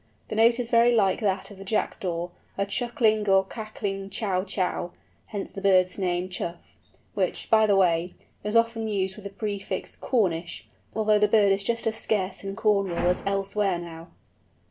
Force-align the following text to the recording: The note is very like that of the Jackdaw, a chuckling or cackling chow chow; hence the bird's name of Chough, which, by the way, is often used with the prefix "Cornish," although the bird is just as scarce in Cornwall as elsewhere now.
The 0.29 0.35
note 0.35 0.59
is 0.59 0.71
very 0.71 0.91
like 0.91 1.19
that 1.19 1.51
of 1.51 1.59
the 1.59 1.63
Jackdaw, 1.63 2.29
a 2.57 2.65
chuckling 2.65 3.29
or 3.29 3.45
cackling 3.45 4.09
chow 4.09 4.43
chow; 4.43 4.93
hence 5.27 5.51
the 5.51 5.61
bird's 5.61 5.99
name 5.99 6.23
of 6.23 6.31
Chough, 6.31 6.57
which, 7.13 7.47
by 7.51 7.67
the 7.67 7.75
way, 7.75 8.15
is 8.43 8.55
often 8.55 8.87
used 8.87 9.15
with 9.15 9.25
the 9.25 9.29
prefix 9.29 9.95
"Cornish," 9.95 10.67
although 10.95 11.19
the 11.19 11.27
bird 11.27 11.51
is 11.51 11.61
just 11.61 11.85
as 11.85 11.97
scarce 11.97 12.43
in 12.43 12.55
Cornwall 12.55 13.07
as 13.09 13.21
elsewhere 13.27 13.77
now. 13.77 14.07